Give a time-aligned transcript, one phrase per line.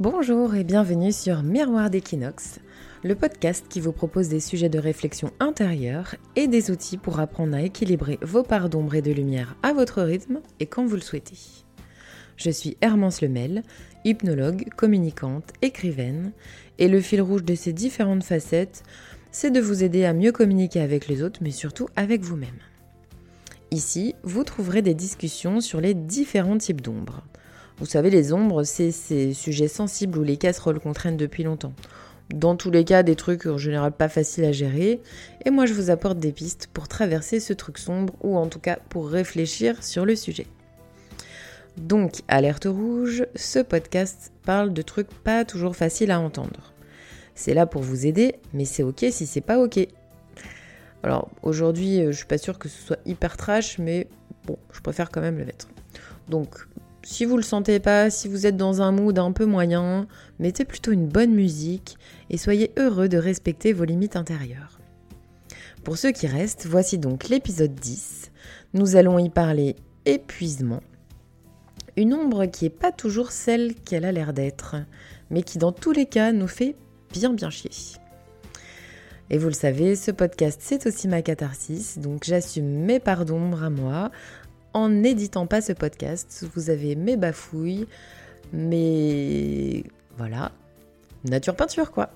[0.00, 2.60] Bonjour et bienvenue sur Miroir d'Equinox,
[3.02, 7.56] le podcast qui vous propose des sujets de réflexion intérieure et des outils pour apprendre
[7.56, 11.00] à équilibrer vos parts d'ombre et de lumière à votre rythme et quand vous le
[11.00, 11.34] souhaitez.
[12.36, 13.64] Je suis Hermance Lemel,
[14.04, 16.30] hypnologue, communicante, écrivaine,
[16.78, 18.84] et le fil rouge de ces différentes facettes,
[19.32, 22.60] c'est de vous aider à mieux communiquer avec les autres, mais surtout avec vous-même.
[23.72, 27.24] Ici, vous trouverez des discussions sur les différents types d'ombres
[27.80, 31.72] vous savez, les ombres, c'est ces sujets sensibles où les casseroles qu'on traîne depuis longtemps.
[32.34, 35.00] Dans tous les cas, des trucs en général pas faciles à gérer.
[35.44, 38.58] Et moi, je vous apporte des pistes pour traverser ce truc sombre ou en tout
[38.58, 40.46] cas pour réfléchir sur le sujet.
[41.76, 46.74] Donc, alerte rouge, ce podcast parle de trucs pas toujours faciles à entendre.
[47.36, 49.86] C'est là pour vous aider, mais c'est ok si c'est pas ok.
[51.04, 54.08] Alors, aujourd'hui, je suis pas sûre que ce soit hyper trash, mais
[54.44, 55.68] bon, je préfère quand même le mettre.
[56.28, 56.66] Donc,
[57.08, 60.06] si vous le sentez pas, si vous êtes dans un mood un peu moyen,
[60.38, 61.96] mettez plutôt une bonne musique
[62.28, 64.78] et soyez heureux de respecter vos limites intérieures.
[65.84, 68.30] Pour ceux qui restent, voici donc l'épisode 10.
[68.74, 70.82] Nous allons y parler épuisement.
[71.96, 74.76] Une ombre qui n'est pas toujours celle qu'elle a l'air d'être,
[75.30, 76.76] mais qui dans tous les cas nous fait
[77.10, 77.70] bien bien chier.
[79.30, 83.62] Et vous le savez, ce podcast c'est aussi ma catharsis, donc j'assume mes parts d'ombre
[83.62, 84.10] à moi
[84.74, 86.46] en n'éditant pas ce podcast.
[86.54, 87.86] Vous avez mes bafouilles,
[88.52, 89.84] mais
[90.16, 90.52] voilà,
[91.24, 92.10] nature peinture quoi.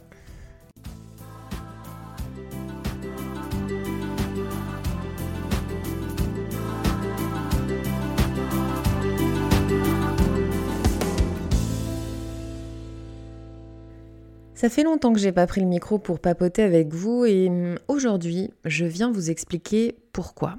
[14.62, 17.80] Ça fait longtemps que j'ai pas pris le micro pour papoter avec vous et hum,
[17.89, 20.55] aujourd'hui, je viens vous expliquer pourquoi.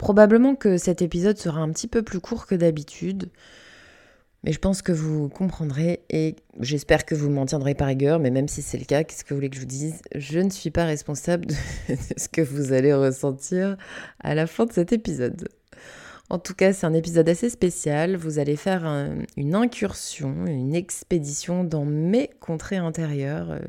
[0.00, 3.28] Probablement que cet épisode sera un petit peu plus court que d'habitude,
[4.42, 8.30] mais je pense que vous comprendrez et j'espère que vous m'en tiendrez par rigueur, mais
[8.30, 10.00] même si c'est le cas, qu'est-ce que vous voulez que je vous dise?
[10.14, 11.48] Je ne suis pas responsable
[11.90, 13.76] de ce que vous allez ressentir
[14.20, 15.50] à la fin de cet épisode.
[16.30, 18.16] En tout cas, c'est un épisode assez spécial.
[18.16, 18.86] Vous allez faire
[19.36, 23.60] une incursion, une expédition dans mes contrées intérieures, euh,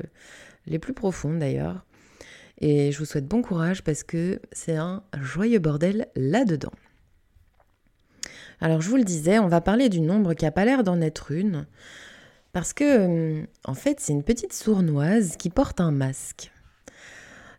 [0.64, 1.84] les plus profondes d'ailleurs.
[2.62, 6.72] Et je vous souhaite bon courage parce que c'est un joyeux bordel là-dedans.
[8.60, 11.00] Alors je vous le disais, on va parler d'une ombre qui n'a pas l'air d'en
[11.00, 11.66] être une.
[12.52, 16.52] Parce que, euh, en fait, c'est une petite sournoise qui porte un masque.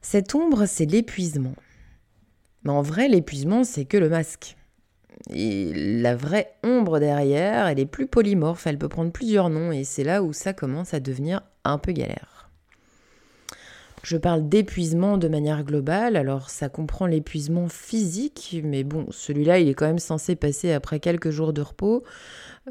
[0.02, 1.56] Cette ombre, c'est l'épuisement.
[2.64, 4.56] Mais en vrai, l'épuisement, c'est que le masque.
[5.30, 9.84] Et la vraie ombre derrière, elle est plus polymorphe, elle peut prendre plusieurs noms, et
[9.84, 12.33] c'est là où ça commence à devenir un peu galère.
[14.04, 19.70] Je parle d'épuisement de manière globale, alors ça comprend l'épuisement physique, mais bon, celui-là, il
[19.70, 22.04] est quand même censé passer après quelques jours de repos.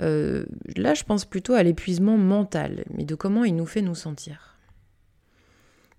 [0.03, 0.45] Euh,
[0.77, 4.59] là, je pense plutôt à l'épuisement mental, mais de comment il nous fait nous sentir?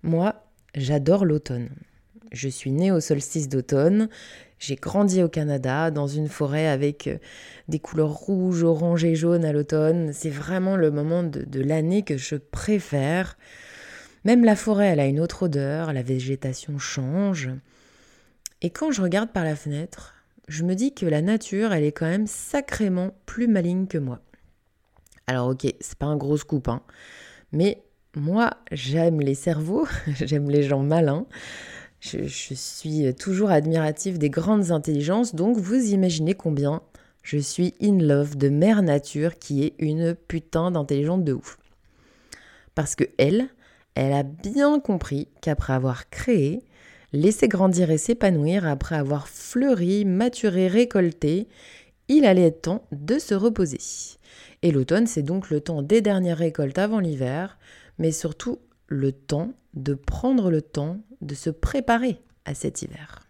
[0.04, 0.36] Moi,
[0.76, 1.68] j'adore l'automne.
[2.30, 4.08] Je suis née au solstice d'automne,
[4.60, 7.18] j'ai grandi au Canada, dans une forêt avec euh,
[7.66, 10.12] des couleurs rouges, orange et jaune à l'automne.
[10.12, 13.36] C'est vraiment le moment de l'année que je préfère.
[14.24, 17.50] Même la forêt, elle a une autre odeur, la végétation change.
[18.62, 20.14] Et quand je regarde par la fenêtre,
[20.48, 24.20] je me dis que la nature, elle est quand même sacrément plus maligne que moi.
[25.26, 26.82] Alors ok, c'est pas un gros scoop, hein,
[27.52, 27.82] mais
[28.16, 31.26] moi, j'aime les cerveaux, j'aime les gens malins.
[32.00, 36.82] Je, suis toujours admirative des grandes intelligences, donc vous imaginez combien
[37.22, 41.58] je suis in love de Mère Nature qui est une putain d'intelligente de ouf.
[42.74, 43.48] Parce que elle,
[43.94, 46.62] elle a bien compris qu'après avoir créé,
[47.12, 51.48] laissé grandir et s'épanouir, après avoir fleuri, maturé, récolté,
[52.08, 53.78] il allait être temps de se reposer.
[54.62, 57.58] Et l'automne, c'est donc le temps des dernières récoltes avant l'hiver,
[57.98, 63.26] mais surtout le temps de prendre le temps de se préparer à cet hiver.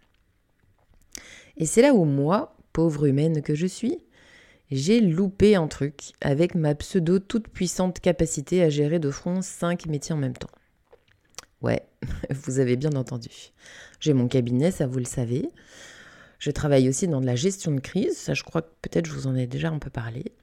[1.57, 3.99] Et c'est là où moi, pauvre humaine que je suis,
[4.71, 9.85] j'ai loupé un truc avec ma pseudo toute puissante capacité à gérer de front cinq
[9.85, 10.49] métiers en même temps.
[11.61, 11.83] Ouais,
[12.29, 13.29] vous avez bien entendu.
[13.99, 15.49] J'ai mon cabinet, ça vous le savez.
[16.39, 19.13] Je travaille aussi dans de la gestion de crise, ça je crois que peut-être je
[19.13, 20.33] vous en ai déjà un peu parlé.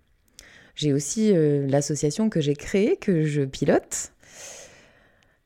[0.75, 4.13] J'ai aussi euh, l'association que j'ai créée, que je pilote.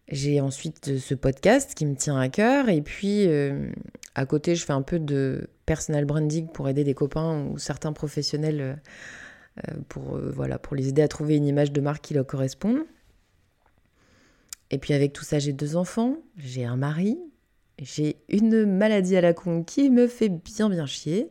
[0.09, 2.69] J'ai ensuite ce podcast qui me tient à cœur.
[2.69, 3.69] Et puis, euh,
[4.17, 7.93] à côté, je fais un peu de personal branding pour aider des copains ou certains
[7.93, 8.81] professionnels
[9.69, 12.79] euh, pour, voilà, pour les aider à trouver une image de marque qui leur corresponde.
[14.71, 17.19] Et puis avec tout ça, j'ai deux enfants, j'ai un mari,
[17.79, 21.31] j'ai une maladie à la con qui me fait bien bien chier.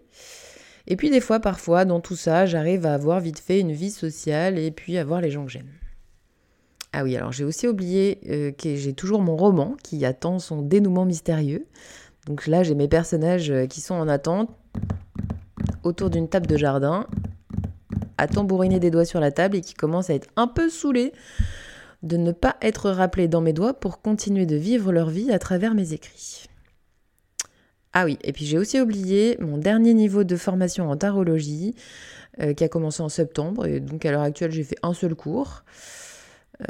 [0.88, 3.90] Et puis des fois, parfois, dans tout ça, j'arrive à avoir vite fait une vie
[3.90, 5.72] sociale et puis à voir les gens que j'aime.
[6.94, 10.62] Ah oui, alors j'ai aussi oublié euh, que j'ai toujours mon roman qui attend son
[10.62, 11.66] dénouement mystérieux.
[12.26, 14.50] Donc là, j'ai mes personnages euh, qui sont en attente
[15.84, 17.08] autour d'une table de jardin,
[18.18, 21.14] à tambouriner des doigts sur la table et qui commencent à être un peu saoulés
[22.02, 25.40] de ne pas être rappelés dans mes doigts pour continuer de vivre leur vie à
[25.40, 26.46] travers mes écrits.
[27.94, 31.76] Ah oui, et puis j'ai aussi oublié mon dernier niveau de formation en tarologie
[32.42, 33.68] euh, qui a commencé en septembre.
[33.68, 35.64] Et donc à l'heure actuelle, j'ai fait un seul cours.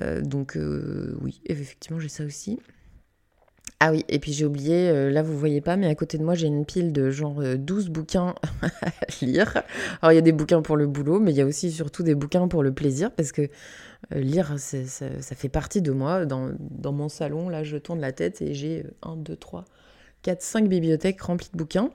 [0.02, 0.58] Euh, donc
[1.22, 2.60] oui, effectivement, j'ai ça aussi.
[3.82, 6.34] Ah oui, et puis j'ai oublié, là vous voyez pas, mais à côté de moi
[6.34, 8.34] j'ai une pile de genre 12 bouquins
[8.82, 8.92] à
[9.22, 9.64] lire.
[10.02, 12.02] Alors il y a des bouquins pour le boulot, mais il y a aussi surtout
[12.02, 13.50] des bouquins pour le plaisir, parce que
[14.12, 16.26] lire, ça, fait partie de moi.
[16.26, 16.54] Dans,
[16.94, 19.66] mon salon, là je tourne la tête et j'ai 1, 2, 3,
[20.26, 21.92] 4, 5 bibliothèques remplies de bouquins,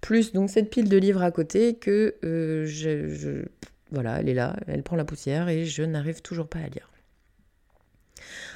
[0.00, 3.44] plus donc cette pile de livres à côté que euh, je,
[3.90, 6.91] Voilà, elle est là, elle prend la poussière et je n'arrive toujours pas à lire.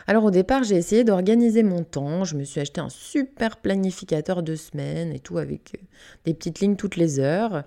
[0.07, 2.25] Alors au départ, j'ai essayé d'organiser mon temps.
[2.25, 5.85] Je me suis acheté un super planificateur de semaine et tout avec euh,
[6.25, 7.65] des petites lignes toutes les heures.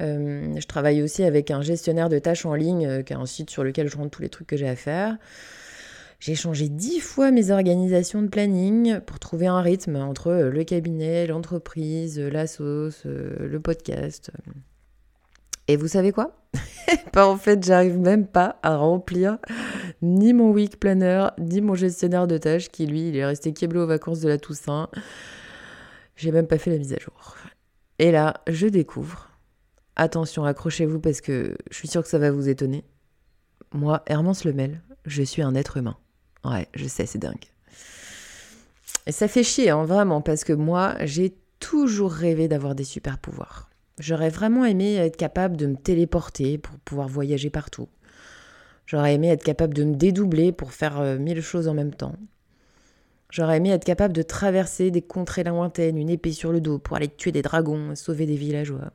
[0.00, 3.50] Euh, je travaille aussi avec un gestionnaire de tâches en ligne, qui est un site
[3.50, 5.16] sur lequel je rentre tous les trucs que j'ai à faire.
[6.24, 10.64] J'ai changé dix fois mes organisations de planning pour trouver un rythme entre euh, le
[10.64, 14.30] cabinet, l'entreprise, euh, la sauce, euh, le podcast.
[15.68, 16.34] Et vous savez quoi?
[17.16, 19.36] En fait, j'arrive même pas à remplir
[20.04, 23.80] ni mon week planner, ni mon gestionnaire de tâches qui, lui, il est resté câblé
[23.80, 24.88] aux vacances de la Toussaint.
[26.16, 27.36] J'ai même pas fait la mise à jour.
[27.98, 29.30] Et là, je découvre.
[29.96, 32.84] Attention, accrochez-vous parce que je suis sûre que ça va vous étonner.
[33.72, 35.96] Moi, Hermance Lemel, je suis un être humain.
[36.44, 37.46] Ouais, je sais, c'est dingue.
[39.06, 43.18] Et ça fait chier, hein, vraiment, parce que moi, j'ai toujours rêvé d'avoir des super
[43.18, 43.70] pouvoirs.
[43.98, 47.88] J'aurais vraiment aimé être capable de me téléporter pour pouvoir voyager partout.
[48.86, 52.16] J'aurais aimé être capable de me dédoubler pour faire euh, mille choses en même temps.
[53.30, 56.96] J'aurais aimé être capable de traverser des contrées lointaines, une épée sur le dos, pour
[56.96, 58.92] aller tuer des dragons, sauver des villageois.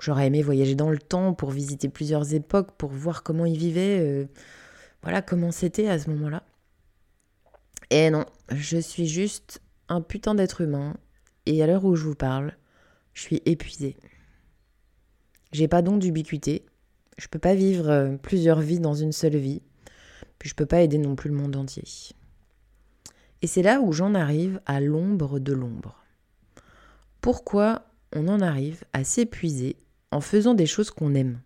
[0.00, 3.98] J'aurais aimé voyager dans le temps pour visiter plusieurs époques, pour voir comment ils vivaient.
[4.00, 4.26] Euh,
[5.02, 6.42] voilà comment c'était à ce moment-là.
[7.90, 10.96] Et non, je suis juste un putain d'être humain.
[11.46, 12.56] Et à l'heure où je vous parle,
[13.14, 13.96] je suis épuisée.
[15.52, 16.66] J'ai pas donc d'ubiquité.
[17.16, 19.62] Je peux pas vivre euh, plusieurs vies dans une seule vie.
[20.38, 21.84] Puis je peux pas aider non plus le monde entier.
[23.42, 26.02] Et c'est là où j'en arrive à l'ombre de l'ombre.
[27.20, 29.76] Pourquoi on en arrive à s'épuiser
[30.10, 31.40] en faisant des choses qu'on aime?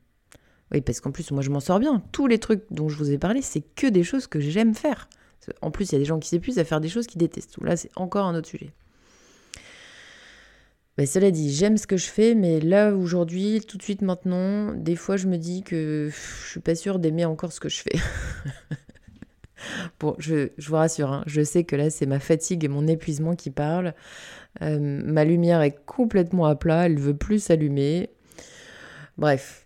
[0.73, 2.03] Oui, parce qu'en plus, moi, je m'en sors bien.
[2.13, 5.09] Tous les trucs dont je vous ai parlé, c'est que des choses que j'aime faire.
[5.63, 7.61] En plus, il y a des gens qui s'épuisent à faire des choses qu'ils détestent.
[7.63, 8.73] Là, c'est encore un autre sujet.
[11.01, 14.75] Mais cela dit, j'aime ce que je fais, mais là, aujourd'hui, tout de suite maintenant,
[14.75, 17.81] des fois, je me dis que je suis pas sûre d'aimer encore ce que je
[17.81, 17.99] fais.
[19.99, 23.35] bon, je, vous rassure, hein, je sais que là, c'est ma fatigue et mon épuisement
[23.35, 23.95] qui parlent.
[24.61, 28.11] Euh, ma lumière est complètement à plat, elle veut plus s'allumer.
[29.17, 29.65] Bref,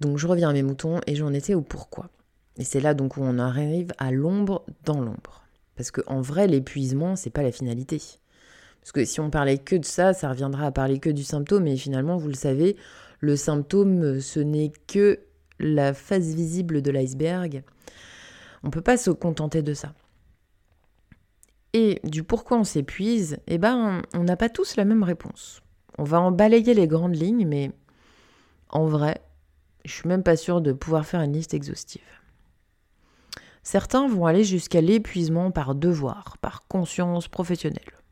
[0.00, 2.10] donc je reviens à mes moutons et j'en étais au pourquoi.
[2.58, 5.44] Et c'est là donc où on arrive à l'ombre dans l'ombre.
[5.76, 8.18] Parce qu'en vrai, l'épuisement, c'est pas la finalité.
[8.84, 11.66] Parce que si on parlait que de ça, ça reviendra à parler que du symptôme,
[11.66, 12.76] et finalement, vous le savez,
[13.20, 15.20] le symptôme, ce n'est que
[15.58, 17.62] la face visible de l'iceberg.
[18.62, 19.94] On ne peut pas se contenter de ça.
[21.72, 25.62] Et du pourquoi on s'épuise, eh ben, on n'a pas tous la même réponse.
[25.96, 27.72] On va en balayer les grandes lignes, mais
[28.68, 29.22] en vrai,
[29.86, 32.02] je suis même pas sûre de pouvoir faire une liste exhaustive.
[33.62, 38.03] Certains vont aller jusqu'à l'épuisement par devoir, par conscience professionnelle.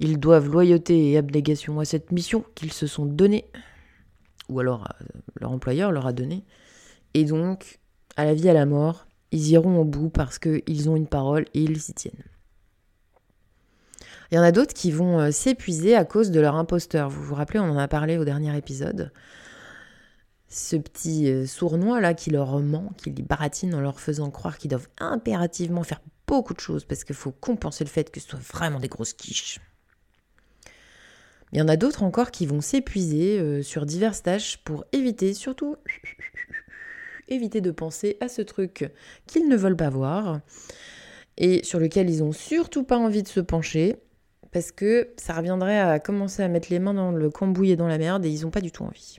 [0.00, 3.50] Ils doivent loyauté et abnégation à cette mission qu'ils se sont donnée,
[4.48, 5.04] ou alors euh,
[5.40, 6.44] leur employeur leur a donné,
[7.14, 7.80] et donc,
[8.16, 11.44] à la vie à la mort, ils iront au bout parce qu'ils ont une parole
[11.54, 12.24] et ils s'y tiennent.
[14.30, 17.08] Il y en a d'autres qui vont euh, s'épuiser à cause de leur imposteur.
[17.08, 19.10] Vous vous rappelez, on en a parlé au dernier épisode
[20.48, 24.58] ce petit euh, sournois là qui leur ment, qui les baratine en leur faisant croire
[24.58, 28.28] qu'ils doivent impérativement faire beaucoup de choses parce qu'il faut compenser le fait que ce
[28.28, 29.60] soit vraiment des grosses quiches.
[31.52, 35.34] Il y en a d'autres encore qui vont s'épuiser euh, sur diverses tâches pour éviter,
[35.34, 35.76] surtout,
[37.28, 38.90] éviter de penser à ce truc
[39.26, 40.40] qu'ils ne veulent pas voir
[41.36, 43.96] et sur lequel ils n'ont surtout pas envie de se pencher
[44.50, 47.86] parce que ça reviendrait à commencer à mettre les mains dans le cambouis et dans
[47.86, 49.18] la merde et ils n'ont pas du tout envie.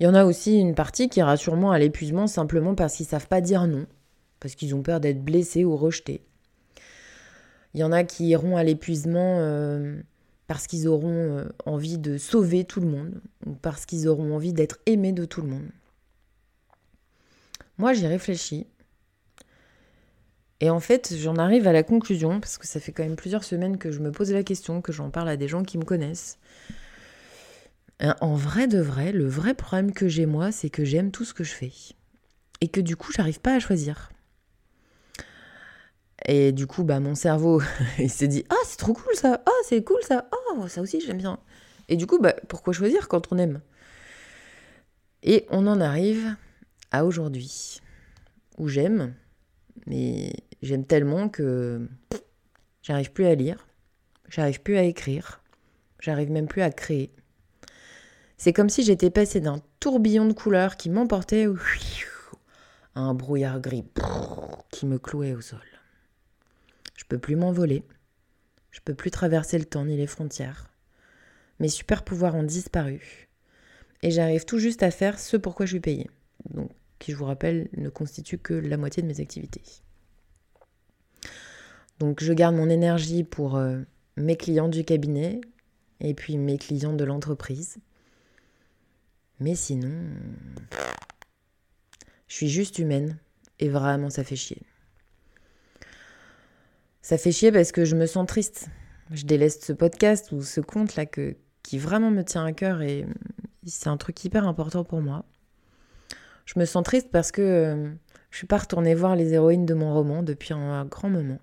[0.00, 3.06] Il y en a aussi une partie qui ira sûrement à l'épuisement simplement parce qu'ils
[3.06, 3.86] savent pas dire non,
[4.40, 6.22] parce qu'ils ont peur d'être blessés ou rejetés.
[7.74, 10.00] Il y en a qui iront à l'épuisement euh,
[10.46, 14.52] parce qu'ils auront euh, envie de sauver tout le monde, ou parce qu'ils auront envie
[14.52, 15.68] d'être aimés de tout le monde.
[17.78, 18.66] Moi, j'y réfléchis.
[20.60, 23.44] Et en fait, j'en arrive à la conclusion, parce que ça fait quand même plusieurs
[23.44, 25.84] semaines que je me pose la question, que j'en parle à des gens qui me
[25.84, 26.38] connaissent.
[28.00, 31.24] Hein, en vrai de vrai, le vrai problème que j'ai moi, c'est que j'aime tout
[31.24, 31.72] ce que je fais.
[32.60, 34.10] Et que du coup, j'arrive pas à choisir.
[36.26, 37.60] Et du coup, bah, mon cerveau,
[37.98, 41.00] il s'est dit Ah, c'est trop cool ça Ah, c'est cool ça Oh, ça aussi,
[41.00, 41.38] j'aime bien.
[41.88, 43.60] Et du coup, bah, pourquoi choisir quand on aime?
[45.22, 46.36] Et on en arrive
[46.90, 47.80] à aujourd'hui,
[48.58, 49.14] où j'aime,
[49.86, 51.88] mais j'aime tellement que
[52.82, 53.66] j'arrive plus à lire,
[54.28, 55.40] j'arrive plus à écrire,
[55.98, 57.10] j'arrive même plus à créer.
[58.36, 61.46] C'est comme si j'étais passé d'un tourbillon de couleurs qui m'emportait
[62.94, 63.84] à un brouillard gris
[64.70, 65.73] qui me clouait au sol.
[67.04, 67.82] Je peux plus m'envoler.
[68.70, 70.70] Je peux plus traverser le temps ni les frontières.
[71.60, 73.28] Mes super pouvoirs ont disparu.
[74.00, 76.10] Et j'arrive tout juste à faire ce pour quoi je suis payée.
[76.48, 79.60] Donc, qui je vous rappelle ne constitue que la moitié de mes activités.
[81.98, 83.82] Donc je garde mon énergie pour euh,
[84.16, 85.42] mes clients du cabinet
[86.00, 87.76] et puis mes clients de l'entreprise.
[89.40, 89.92] Mais sinon,
[92.28, 93.18] je suis juste humaine
[93.60, 94.62] et vraiment ça fait chier.
[97.04, 98.68] Ça fait chier parce que je me sens triste.
[99.10, 102.80] Je délaisse ce podcast ou ce compte là que, qui vraiment me tient à cœur
[102.80, 103.04] et
[103.66, 105.26] c'est un truc hyper important pour moi.
[106.46, 107.90] Je me sens triste parce que euh,
[108.30, 111.40] je suis pas retournée voir les héroïnes de mon roman depuis un, grand moment.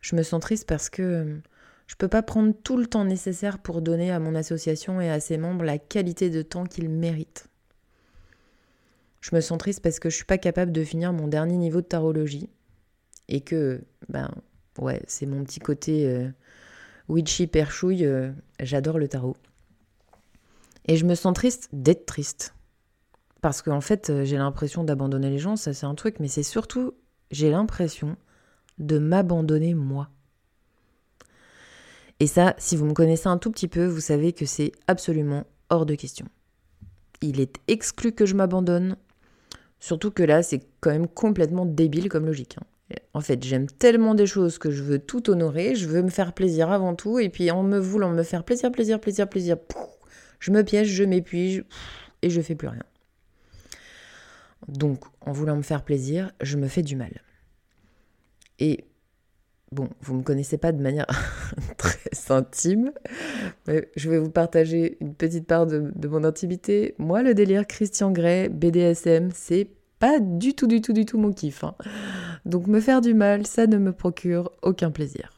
[0.00, 1.36] Je me sens triste parce que euh,
[1.86, 5.20] je peux pas prendre tout le temps nécessaire pour donner à mon association et à
[5.20, 7.50] ses membres la qualité de temps qu'ils méritent.
[9.20, 11.82] Je me sens triste parce que je suis pas capable de finir mon dernier niveau
[11.82, 12.48] de tarologie
[13.28, 14.30] et que, ben,
[14.78, 16.28] ouais, c'est mon petit côté euh,
[17.08, 18.30] witchy perchouille, euh,
[18.60, 19.36] j'adore le tarot.
[20.86, 22.54] Et je me sens triste d'être triste.
[23.40, 26.42] Parce qu'en fait, euh, j'ai l'impression d'abandonner les gens, ça c'est un truc, mais c'est
[26.42, 26.94] surtout,
[27.30, 28.16] j'ai l'impression
[28.78, 30.08] de m'abandonner moi.
[32.20, 35.44] Et ça, si vous me connaissez un tout petit peu, vous savez que c'est absolument
[35.70, 36.26] hors de question.
[37.20, 38.96] Il est exclu que je m'abandonne,
[39.78, 42.56] surtout que là, c'est quand même complètement débile comme logique.
[42.58, 42.66] Hein.
[43.12, 46.32] En fait, j'aime tellement des choses que je veux tout honorer, je veux me faire
[46.32, 49.56] plaisir avant tout, et puis en me voulant me faire plaisir, plaisir, plaisir, plaisir,
[50.40, 51.64] je me piège, je m'épuise,
[52.22, 52.84] et je fais plus rien.
[54.68, 57.22] Donc, en voulant me faire plaisir, je me fais du mal.
[58.58, 58.84] Et
[59.70, 61.06] bon, vous ne me connaissez pas de manière
[61.76, 62.92] très intime,
[63.66, 66.94] mais je vais vous partager une petite part de, mon intimité.
[66.98, 71.32] Moi, le délire Christian Grey, BDSM, c'est pas du tout, du tout, du tout mon
[71.32, 71.64] kiff.
[71.64, 71.74] Hein.
[72.44, 75.30] Donc me faire du mal, ça ne me procure aucun plaisir.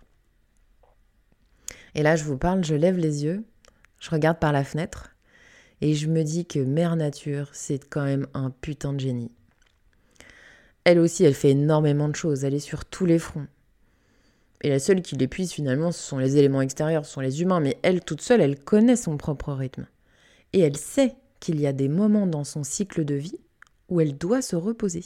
[1.95, 3.45] Et là, je vous parle, je lève les yeux,
[3.99, 5.17] je regarde par la fenêtre,
[5.81, 9.33] et je me dis que Mère Nature, c'est quand même un putain de génie.
[10.85, 13.47] Elle aussi, elle fait énormément de choses, elle est sur tous les fronts.
[14.63, 17.61] Et la seule qui l'épuise finalement, ce sont les éléments extérieurs, ce sont les humains,
[17.61, 19.87] mais elle toute seule, elle connaît son propre rythme.
[20.53, 23.41] Et elle sait qu'il y a des moments dans son cycle de vie
[23.91, 25.05] où elle doit se reposer.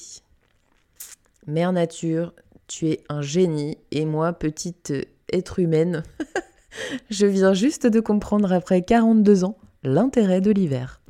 [1.46, 2.32] Mère Nature,
[2.68, 4.92] tu es un génie, et moi, petite
[5.32, 6.02] être humaine,
[7.10, 11.00] je viens juste de comprendre après 42 ans l'intérêt de l'hiver.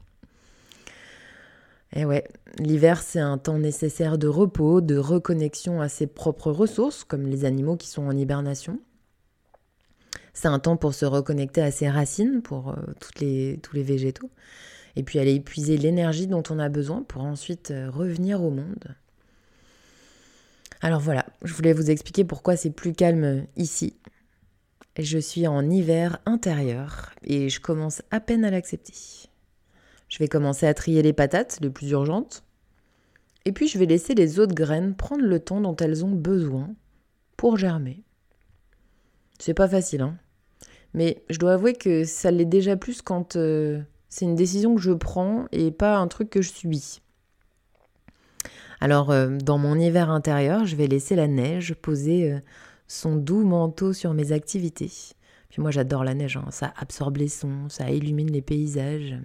[1.97, 2.25] Et eh ouais,
[2.59, 7.45] l'hiver c'est un temps nécessaire de repos, de reconnexion à ses propres ressources, comme les
[7.45, 8.81] animaux qui sont en hibernation.
[10.33, 14.31] C'est un temps pour se reconnecter à ses racines, pour euh, tous les végétaux,
[14.97, 18.95] et puis aller épuiser l'énergie dont on a besoin pour ensuite euh, revenir au monde.
[20.81, 23.97] Alors voilà, je voulais vous expliquer pourquoi c'est plus calme ici.
[24.99, 28.95] Je suis en hiver intérieur et je commence à peine à l'accepter.
[30.09, 32.45] Je vais commencer à trier les patates les plus urgentes.
[33.45, 36.75] Et puis je vais laisser les autres graines prendre le temps dont elles ont besoin
[37.37, 38.03] pour germer.
[39.39, 40.17] C'est pas facile, hein.
[40.95, 43.83] Mais je dois avouer que ça l'est déjà plus quand euh,
[44.15, 47.01] c'est une décision que je prends et pas un truc que je subis.
[48.81, 52.39] Alors, euh, dans mon hiver intérieur, je vais laisser la neige poser euh,
[52.87, 54.93] son doux manteau sur mes activités.
[55.49, 56.47] Puis moi, j'adore la neige, hein.
[56.51, 59.17] ça absorbe les sons, ça illumine les paysages.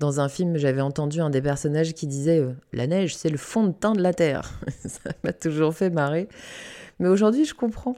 [0.00, 3.38] Dans un film, j'avais entendu un des personnages qui disait euh, La neige, c'est le
[3.38, 4.58] fond de teint de la terre.
[4.84, 6.28] Ça m'a toujours fait marrer.
[6.98, 7.94] Mais aujourd'hui, je comprends.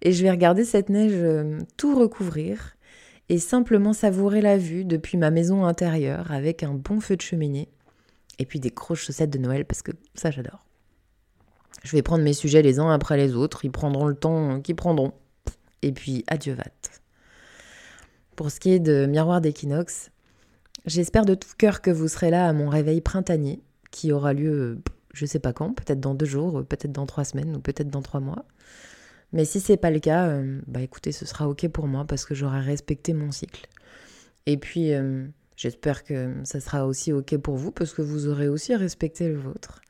[0.00, 1.22] Et je vais regarder cette neige
[1.76, 2.74] tout recouvrir
[3.30, 7.68] et simplement savourer la vue depuis ma maison intérieure avec un bon feu de cheminée
[8.40, 10.66] et puis des grosses chaussettes de Noël parce que ça, j'adore.
[11.84, 13.64] Je vais prendre mes sujets les uns après les autres.
[13.64, 15.12] Ils prendront le temps qu'ils prendront.
[15.82, 16.64] Et puis adieu vat.
[18.34, 20.10] Pour ce qui est de Miroir d'équinoxe,
[20.84, 24.82] j'espère de tout cœur que vous serez là à mon réveil printanier, qui aura lieu
[25.12, 28.02] je sais pas quand, peut-être dans deux jours, peut-être dans trois semaines ou peut-être dans
[28.02, 28.44] trois mois.
[29.32, 32.24] Mais si c'est pas le cas, euh, bah écoutez, ce sera ok pour moi parce
[32.24, 33.68] que j'aurai respecté mon cycle.
[34.46, 38.48] Et puis euh, j'espère que ça sera aussi ok pour vous parce que vous aurez
[38.48, 39.80] aussi respecté le vôtre.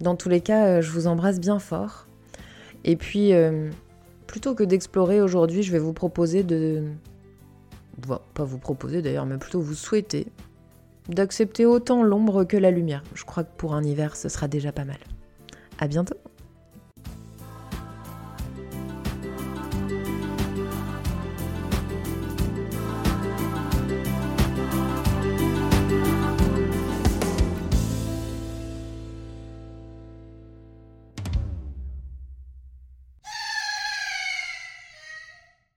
[0.00, 2.06] Dans tous les cas, euh, je vous embrasse bien fort.
[2.84, 3.32] Et puis,
[4.26, 6.84] plutôt que d'explorer aujourd'hui, je vais vous proposer de...
[8.32, 10.28] pas vous proposer d'ailleurs, mais plutôt vous souhaiter
[11.10, 13.02] d'accepter autant l'ombre que la lumière.
[13.14, 14.96] Je crois que pour un hiver, ce sera déjà pas mal.
[15.78, 16.16] À bientôt